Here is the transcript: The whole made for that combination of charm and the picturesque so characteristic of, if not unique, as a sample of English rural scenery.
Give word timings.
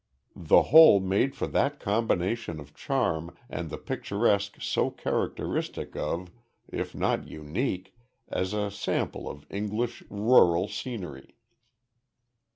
The 0.35 0.63
whole 0.73 0.99
made 0.99 1.35
for 1.35 1.45
that 1.45 1.79
combination 1.79 2.59
of 2.59 2.73
charm 2.73 3.35
and 3.51 3.69
the 3.69 3.77
picturesque 3.77 4.59
so 4.59 4.89
characteristic 4.89 5.95
of, 5.95 6.31
if 6.67 6.95
not 6.95 7.27
unique, 7.27 7.93
as 8.27 8.51
a 8.53 8.71
sample 8.71 9.29
of 9.29 9.45
English 9.51 10.01
rural 10.09 10.67
scenery. 10.67 11.35